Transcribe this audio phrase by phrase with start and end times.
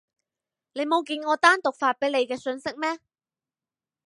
[0.73, 2.97] 你冇見我單獨發畀你嘅訊息咩？